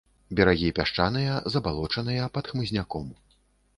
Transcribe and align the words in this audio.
Берагі 0.37 0.69
пясчаныя, 0.79 1.35
забалочаныя, 1.57 2.31
пад 2.39 2.45
хмызняком. 2.55 3.07